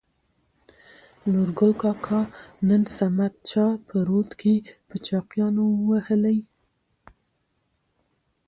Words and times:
نورګل 1.31 1.71
کاکا: 1.81 2.21
نن 2.67 2.81
صمد 2.97 3.33
چا 3.49 3.65
په 3.87 3.97
رود 4.07 4.29
کې 4.41 4.55
په 4.87 4.95
چاقيانو 5.07 5.63
ووهلى. 5.85 6.37